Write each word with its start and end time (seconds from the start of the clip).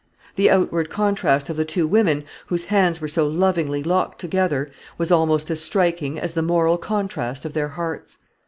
The 0.35 0.49
outward 0.49 0.89
contrast 0.89 1.47
of 1.51 1.57
the 1.57 1.63
two 1.63 1.85
women, 1.85 2.23
whose 2.47 2.65
hands 2.73 2.99
were 2.99 3.07
so 3.07 3.27
lovingly 3.27 3.83
locked 3.83 4.17
together, 4.19 4.71
was 4.97 5.11
almost 5.11 5.51
as 5.51 5.61
striking 5.61 6.19
as 6.19 6.33
the 6.33 6.41
moral 6.41 6.79
contrast 6.79 7.45
of 7.45 7.53
their 7.53 7.67
hearts. 7.67 8.17